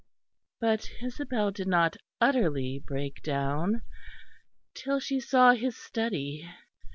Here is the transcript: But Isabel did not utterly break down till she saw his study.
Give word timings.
But 0.59 0.89
Isabel 1.03 1.51
did 1.51 1.67
not 1.67 1.95
utterly 2.19 2.79
break 2.83 3.21
down 3.21 3.83
till 4.73 4.99
she 4.99 5.19
saw 5.19 5.51
his 5.53 5.77
study. 5.77 6.49